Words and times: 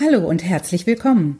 Hallo 0.00 0.28
und 0.28 0.42
herzlich 0.42 0.88
willkommen. 0.88 1.38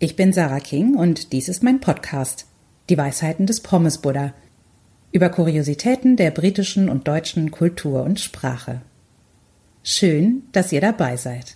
Ich 0.00 0.16
bin 0.16 0.32
Sarah 0.32 0.58
King 0.58 0.96
und 0.96 1.32
dies 1.32 1.48
ist 1.48 1.62
mein 1.62 1.78
Podcast, 1.78 2.46
Die 2.88 2.98
Weisheiten 2.98 3.46
des 3.46 3.60
Pommes 3.60 3.98
Buddha, 3.98 4.34
über 5.12 5.28
Kuriositäten 5.28 6.16
der 6.16 6.32
britischen 6.32 6.88
und 6.88 7.06
deutschen 7.06 7.52
Kultur 7.52 8.02
und 8.02 8.18
Sprache. 8.18 8.80
Schön, 9.84 10.42
dass 10.50 10.72
ihr 10.72 10.80
dabei 10.80 11.16
seid. 11.16 11.54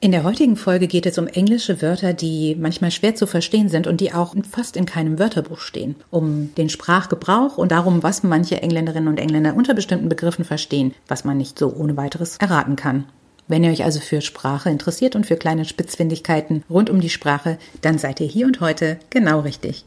In 0.00 0.10
der 0.10 0.24
heutigen 0.24 0.56
Folge 0.56 0.88
geht 0.88 1.06
es 1.06 1.16
um 1.16 1.28
englische 1.28 1.80
Wörter, 1.80 2.12
die 2.12 2.56
manchmal 2.58 2.90
schwer 2.90 3.14
zu 3.14 3.28
verstehen 3.28 3.68
sind 3.68 3.86
und 3.86 4.00
die 4.00 4.12
auch 4.12 4.34
fast 4.50 4.76
in 4.76 4.84
keinem 4.84 5.20
Wörterbuch 5.20 5.60
stehen. 5.60 5.94
Um 6.10 6.52
den 6.56 6.70
Sprachgebrauch 6.70 7.56
und 7.56 7.70
darum, 7.70 8.02
was 8.02 8.24
manche 8.24 8.60
Engländerinnen 8.60 9.10
und 9.10 9.20
Engländer 9.20 9.54
unter 9.54 9.74
bestimmten 9.74 10.08
Begriffen 10.08 10.44
verstehen, 10.44 10.92
was 11.06 11.24
man 11.24 11.36
nicht 11.36 11.56
so 11.56 11.72
ohne 11.72 11.96
weiteres 11.96 12.36
erraten 12.38 12.74
kann. 12.74 13.04
Wenn 13.50 13.64
ihr 13.64 13.72
euch 13.72 13.82
also 13.82 13.98
für 13.98 14.20
Sprache 14.20 14.70
interessiert 14.70 15.16
und 15.16 15.26
für 15.26 15.34
kleine 15.34 15.64
Spitzfindigkeiten 15.64 16.62
rund 16.70 16.88
um 16.88 17.00
die 17.00 17.10
Sprache, 17.10 17.58
dann 17.80 17.98
seid 17.98 18.20
ihr 18.20 18.28
hier 18.28 18.46
und 18.46 18.60
heute 18.60 19.00
genau 19.10 19.40
richtig. 19.40 19.84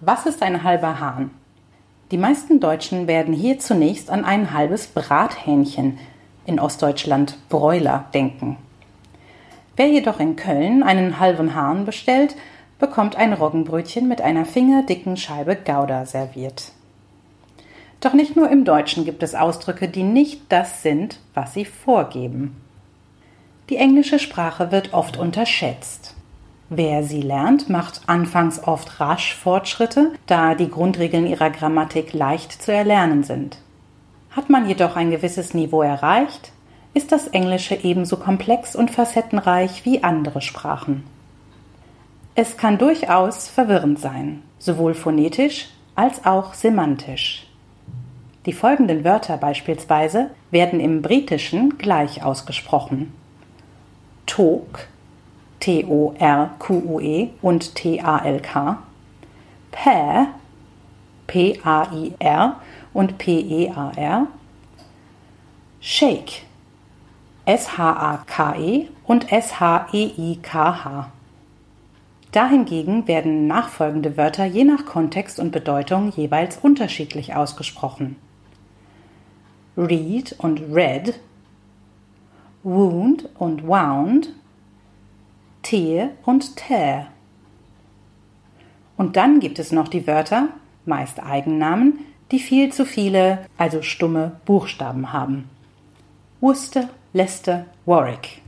Was 0.00 0.26
ist 0.26 0.40
ein 0.44 0.62
halber 0.62 1.00
Hahn? 1.00 1.39
Die 2.10 2.18
meisten 2.18 2.58
Deutschen 2.58 3.06
werden 3.06 3.32
hier 3.32 3.60
zunächst 3.60 4.10
an 4.10 4.24
ein 4.24 4.52
halbes 4.52 4.88
Brathähnchen, 4.88 5.98
in 6.44 6.58
Ostdeutschland 6.58 7.38
Bräuler, 7.48 8.06
denken. 8.12 8.56
Wer 9.76 9.86
jedoch 9.86 10.18
in 10.18 10.34
Köln 10.34 10.82
einen 10.82 11.20
halben 11.20 11.54
Hahn 11.54 11.84
bestellt, 11.84 12.34
bekommt 12.80 13.14
ein 13.14 13.32
Roggenbrötchen 13.32 14.08
mit 14.08 14.20
einer 14.20 14.44
fingerdicken 14.44 15.16
Scheibe 15.16 15.54
Gouda 15.54 16.04
serviert. 16.04 16.72
Doch 18.00 18.14
nicht 18.14 18.34
nur 18.34 18.50
im 18.50 18.64
Deutschen 18.64 19.04
gibt 19.04 19.22
es 19.22 19.36
Ausdrücke, 19.36 19.86
die 19.86 20.02
nicht 20.02 20.40
das 20.48 20.82
sind, 20.82 21.20
was 21.34 21.54
sie 21.54 21.64
vorgeben. 21.64 22.56
Die 23.68 23.76
englische 23.76 24.18
Sprache 24.18 24.72
wird 24.72 24.94
oft 24.94 25.16
unterschätzt. 25.16 26.16
Wer 26.72 27.02
sie 27.02 27.20
lernt, 27.20 27.68
macht 27.68 28.02
anfangs 28.06 28.62
oft 28.62 29.00
rasch 29.00 29.34
Fortschritte, 29.34 30.12
da 30.26 30.54
die 30.54 30.70
Grundregeln 30.70 31.26
ihrer 31.26 31.50
Grammatik 31.50 32.12
leicht 32.12 32.62
zu 32.62 32.72
erlernen 32.72 33.24
sind. 33.24 33.58
Hat 34.30 34.50
man 34.50 34.68
jedoch 34.68 34.94
ein 34.94 35.10
gewisses 35.10 35.52
Niveau 35.52 35.82
erreicht, 35.82 36.52
ist 36.94 37.10
das 37.10 37.26
Englische 37.26 37.74
ebenso 37.74 38.18
komplex 38.18 38.76
und 38.76 38.92
facettenreich 38.92 39.84
wie 39.84 40.04
andere 40.04 40.40
Sprachen. 40.40 41.02
Es 42.36 42.56
kann 42.56 42.78
durchaus 42.78 43.48
verwirrend 43.48 43.98
sein, 43.98 44.42
sowohl 44.60 44.94
phonetisch 44.94 45.70
als 45.96 46.24
auch 46.24 46.54
semantisch. 46.54 47.48
Die 48.46 48.52
folgenden 48.52 49.02
Wörter 49.02 49.36
beispielsweise 49.38 50.30
werden 50.52 50.78
im 50.78 51.02
Britischen 51.02 51.78
gleich 51.78 52.22
ausgesprochen. 52.22 53.12
Talk 54.26 54.86
T-O-R-Q-U-E 55.60 57.28
und 57.42 57.74
T-A-L-K, 57.74 58.78
Pair, 59.70 60.26
P-A-I-R 61.26 62.60
und 62.92 63.18
P-E-A-R, 63.18 64.26
Shake, 65.80 66.42
S-H-A-K-E 67.44 68.88
und 69.06 69.32
S-H-E-I-K-H. 69.32 71.10
Dahingegen 72.32 73.08
werden 73.08 73.46
nachfolgende 73.46 74.16
Wörter 74.16 74.44
je 74.44 74.64
nach 74.64 74.86
Kontext 74.86 75.40
und 75.40 75.50
Bedeutung 75.50 76.12
jeweils 76.12 76.58
unterschiedlich 76.58 77.34
ausgesprochen. 77.34 78.16
Read 79.76 80.36
und 80.38 80.60
read, 80.72 81.18
wound 82.62 83.28
und 83.38 83.66
wound, 83.66 84.32
Tehe 85.70 86.10
und 86.24 86.56
Tä. 86.56 87.06
Und 88.96 89.14
dann 89.14 89.38
gibt 89.38 89.60
es 89.60 89.70
noch 89.70 89.86
die 89.86 90.04
Wörter, 90.08 90.48
meist 90.84 91.22
Eigennamen, 91.22 92.00
die 92.32 92.40
viel 92.40 92.72
zu 92.72 92.84
viele, 92.84 93.46
also 93.56 93.80
stumme 93.80 94.40
Buchstaben 94.46 95.12
haben. 95.12 95.48
Worcester, 96.40 96.88
Leicester, 97.12 97.66
Warwick. 97.86 98.42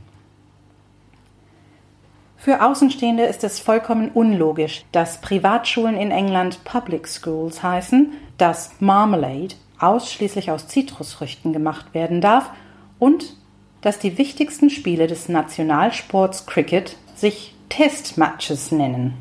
Für 2.35 2.61
Außenstehende 2.61 3.23
ist 3.23 3.45
es 3.45 3.57
vollkommen 3.57 4.11
unlogisch, 4.13 4.83
dass 4.91 5.21
Privatschulen 5.21 5.95
in 5.95 6.11
England 6.11 6.65
Public 6.65 7.07
Schools 7.07 7.63
heißen, 7.63 8.11
dass 8.37 8.81
Marmalade 8.81 9.55
ausschließlich 9.79 10.51
aus 10.51 10.67
Zitrusfrüchten 10.67 11.53
gemacht 11.53 11.93
werden 11.93 12.19
darf 12.19 12.51
und 12.99 13.37
dass 13.79 13.97
die 13.97 14.17
wichtigsten 14.17 14.69
Spiele 14.69 15.07
des 15.07 15.29
Nationalsports 15.29 16.45
Cricket 16.47 16.97
sich 17.19 17.55
Testmatches 17.69 18.71
nennen. 18.71 19.13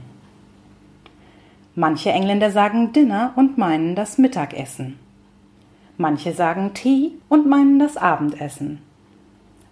Manche 1.75 2.11
Engländer 2.11 2.51
sagen 2.51 2.93
Dinner 2.93 3.33
und 3.37 3.57
meinen 3.57 3.95
das 3.95 4.19
Mittagessen. 4.19 4.99
Manche 5.97 6.33
sagen 6.33 6.75
Tea 6.75 7.13
und 7.29 7.47
meinen 7.47 7.79
das 7.79 7.97
Abendessen. 7.97 8.83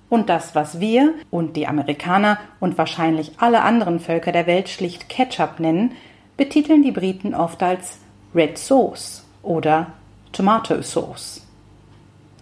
Und 0.08 0.28
das, 0.28 0.54
was 0.54 0.80
wir 0.80 1.14
und 1.30 1.56
die 1.56 1.66
Amerikaner 1.66 2.38
und 2.58 2.78
wahrscheinlich 2.78 3.32
alle 3.38 3.62
anderen 3.62 4.00
Völker 4.00 4.32
der 4.32 4.46
Welt 4.46 4.68
schlicht 4.68 5.08
Ketchup 5.08 5.60
nennen, 5.60 5.92
betiteln 6.36 6.82
die 6.82 6.90
Briten 6.90 7.34
oft 7.34 7.62
als 7.62 7.98
Red 8.34 8.58
Sauce 8.58 9.24
oder 9.42 9.92
Tomato 10.32 10.82
Sauce. 10.82 11.46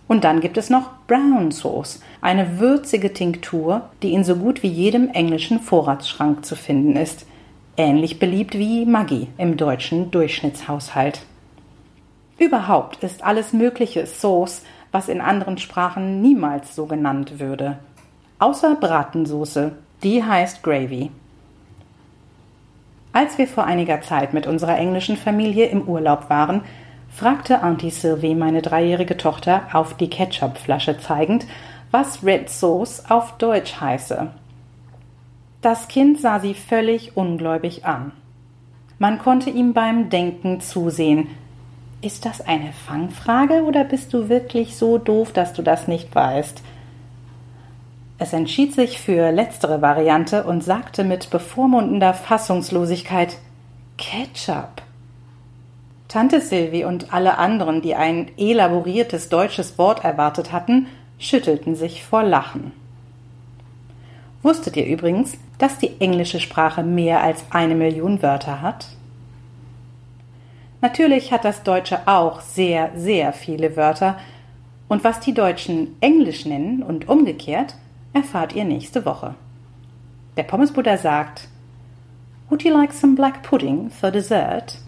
Und 0.09 0.25
dann 0.25 0.41
gibt 0.41 0.57
es 0.57 0.71
noch 0.71 0.91
Brown 1.07 1.53
Sauce, 1.53 2.01
eine 2.23 2.59
würzige 2.59 3.13
Tinktur, 3.13 3.91
die 4.03 4.15
in 4.15 4.25
so 4.25 4.37
gut 4.37 4.63
wie 4.63 4.69
jedem 4.69 5.11
englischen 5.11 5.61
Vorratsschrank 5.61 6.45
zu 6.47 6.57
finden 6.57 6.97
ist. 6.97 7.27
Ähnlich 7.77 8.19
beliebt 8.19 8.59
wie 8.59 8.87
Maggi 8.87 9.29
im 9.37 9.57
deutschen 9.59 10.11
Durchschnittshaushalt. 10.11 11.21
Überhaupt 12.39 13.05
ist 13.05 13.23
alles 13.23 13.53
mögliche 13.53 14.07
Sauce, 14.07 14.63
was 14.93 15.09
in 15.09 15.21
anderen 15.21 15.59
Sprachen 15.59 16.23
niemals 16.23 16.75
so 16.75 16.87
genannt 16.87 17.39
würde. 17.39 17.79
Außer 18.39 18.77
Bratensoße, 18.77 19.73
die 20.03 20.25
heißt 20.25 20.63
Gravy. 20.63 21.11
Als 23.13 23.37
wir 23.37 23.49
vor 23.49 23.65
einiger 23.65 24.01
Zeit 24.01 24.33
mit 24.33 24.47
unserer 24.47 24.79
englischen 24.79 25.17
Familie 25.17 25.67
im 25.67 25.83
Urlaub 25.83 26.31
waren, 26.31 26.63
fragte 27.11 27.63
Auntie 27.63 27.91
Sylvie 27.91 28.35
meine 28.35 28.63
dreijährige 28.63 29.17
Tochter 29.17 29.63
auf 29.73 29.95
die 29.95 30.11
Ketchupflasche 30.11 30.99
zeigend, 30.99 31.47
was 31.91 32.25
Red 32.25 32.51
Sauce 32.51 33.05
auf 33.09 33.39
Deutsch 33.39 33.81
heiße. 33.81 34.31
Das 35.61 35.89
Kind 35.89 36.21
sah 36.21 36.39
sie 36.39 36.55
völlig 36.55 37.17
ungläubig 37.17 37.85
an. 37.85 38.13
Man 38.99 39.19
konnte 39.19 39.51
ihm 39.51 39.75
beim 39.75 40.11
Denken 40.11 40.61
zusehen. 40.61 41.29
Ist 42.01 42.25
das 42.25 42.41
eine 42.41 42.73
Fangfrage 42.73 43.65
oder 43.65 43.85
bist 43.85 44.15
du 44.15 44.29
wirklich 44.29 44.77
so 44.77 44.99
doof, 44.99 45.33
dass 45.33 45.53
du 45.53 45.63
das 45.63 45.89
nicht 45.89 46.15
weißt? 46.15 46.63
Es 48.19 48.33
entschied 48.33 48.75
sich 48.75 49.01
für 49.01 49.31
letztere 49.31 49.81
Variante 49.83 50.45
und 50.45 50.63
sagte 50.63 51.05
mit 51.05 51.31
bevormundender 51.31 52.15
Fassungslosigkeit 52.15 53.39
Ketchup. 53.97 54.83
Tante 56.09 56.41
Sylvie 56.41 56.85
und 56.85 57.13
alle 57.13 57.37
anderen, 57.37 57.83
die 57.83 57.95
ein 57.95 58.31
elaboriertes 58.39 59.29
deutsches 59.29 59.77
Wort 59.77 60.05
erwartet 60.05 60.53
hatten, 60.53 60.87
schüttelten 61.19 61.75
sich 61.75 62.03
vor 62.03 62.23
Lachen. 62.23 62.73
Wusstet 64.43 64.77
ihr 64.77 64.87
übrigens, 64.87 65.37
dass 65.59 65.79
die 65.79 66.01
englische 66.01 66.41
Sprache 66.41 66.83
mehr 66.83 67.23
als 67.23 67.45
eine 67.51 67.75
Million 67.75 68.23
Wörter 68.23 68.63
hat? 68.63 68.87
Natürlich 70.81 71.33
hat 71.33 71.45
das 71.45 71.63
Deutsche 71.63 72.07
auch 72.07 72.41
sehr, 72.41 72.93
sehr 72.97 73.33
viele 73.33 73.77
Wörter, 73.77 74.19
und 74.89 75.05
was 75.05 75.21
die 75.21 75.35
Deutschen 75.35 75.97
Englisch 76.01 76.47
nennen 76.47 76.83
und 76.83 77.09
umgekehrt, 77.09 77.75
erfahrt 78.15 78.55
ihr 78.55 78.65
nächste 78.65 79.05
Woche. 79.05 79.35
Der 80.39 80.45
Pommesbuddha 80.45 80.97
sagt 80.97 81.49
Would 82.49 82.63
you 82.63 82.73
like 82.73 82.95
some 82.95 83.15
black 83.15 83.43
pudding 83.43 83.91
for 83.91 84.11
dessert? 84.11 84.88